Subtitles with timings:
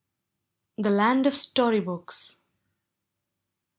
[0.79, 2.41] THE LAND OF STORY BOOKS.